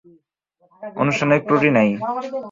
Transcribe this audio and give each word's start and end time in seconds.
অনুষ্ঠানের 1.01 1.41
ত্রুটি 1.47 1.69
নাই। 1.77 1.89